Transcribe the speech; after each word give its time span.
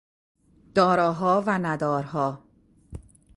داراها 0.75 1.43
و 1.45 1.49
ندارها 1.57 2.43